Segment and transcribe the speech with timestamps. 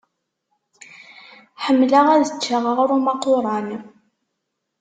[1.63, 3.67] Ḥemmleɣ ad ččeɣ aɣṛum aqquṛan.